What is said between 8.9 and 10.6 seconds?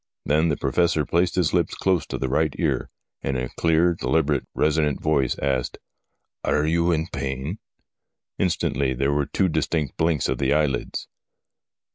there were two distinct blinks of the